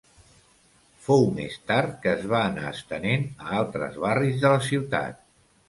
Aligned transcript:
Fou 1.07 1.27
més 1.39 1.57
tard 1.73 1.93
que 2.07 2.15
es 2.15 2.25
va 2.33 2.41
anar 2.47 2.65
estenent 2.79 3.29
a 3.45 3.55
altres 3.61 4.03
barris 4.07 4.43
de 4.43 4.55
la 4.59 4.67
ciutat. 4.73 5.25